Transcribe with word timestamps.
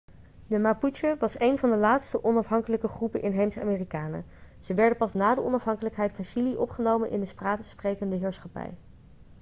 de 0.47 0.59
mapuche 0.59 1.15
was 1.19 1.39
een 1.39 1.57
van 1.57 1.69
de 1.69 1.75
laatste 1.75 2.23
onafhankelijke 2.23 2.87
groepen 2.87 3.21
inheemse 3.21 3.61
amerikanen 3.61 4.25
ze 4.59 4.73
werden 4.73 4.97
pas 4.97 5.13
na 5.13 5.35
de 5.35 5.41
onafhankelijkheid 5.43 6.13
van 6.13 6.25
chili 6.25 6.55
opgenomen 6.57 7.09
in 7.09 7.19
de 7.19 7.25
spaanssprekende 7.25 8.15
heerschappij 8.15 8.73